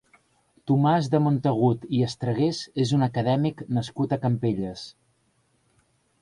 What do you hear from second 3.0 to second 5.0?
acadèmic nascut a Campelles.